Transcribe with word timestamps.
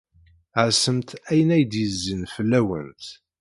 Ɛassemt 0.63 1.09
ayen 1.29 1.49
ay 1.55 1.63
d-yezzin 1.65 2.23
fell-awent. 2.33 3.05